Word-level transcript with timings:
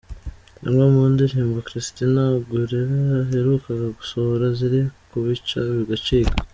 Zimwe 0.61 0.85
mu 0.93 1.03
ndirimbo 1.13 1.57
Christina 1.67 2.21
Aguilera 2.37 2.97
aheruka 3.23 3.69
gusohora 3.97 4.45
ziri 4.57 4.81
kubica 5.09 5.57
bigacika:. 5.77 6.35